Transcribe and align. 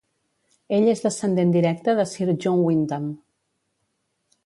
Ell 0.77 0.87
és 0.93 1.03
descendent 1.03 1.53
directe 1.57 1.97
de 2.01 2.07
Sir 2.15 2.29
John 2.47 2.67
Wyndham. 2.71 3.09